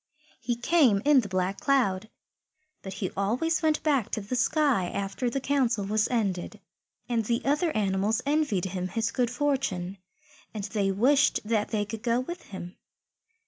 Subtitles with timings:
[0.39, 2.09] He came in the Black Cloud,
[2.81, 6.59] but he always went back to the sky after the Council was ended.
[7.07, 9.99] And the other animals envied him his good fortune,
[10.55, 12.77] and they wished that they could go with him.